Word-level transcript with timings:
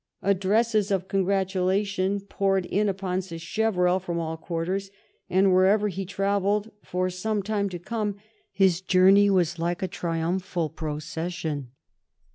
Addresses 0.23 0.89
of 0.89 1.07
congratulation 1.07 2.21
poured 2.21 2.65
in 2.65 2.89
upon 2.89 3.21
Sacheverell 3.21 3.99
from 3.99 4.17
all 4.17 4.35
quarters, 4.35 4.89
and 5.29 5.53
wherever 5.53 5.89
he 5.89 6.07
travelled 6.07 6.71
for 6.81 7.11
some 7.11 7.43
time 7.43 7.69
to 7.69 7.77
come 7.77 8.15
his 8.51 8.81
journey 8.81 9.29
was 9.29 9.59
like 9.59 9.83
a 9.83 9.87
triumphal 9.87 10.69
procession. 10.69 11.69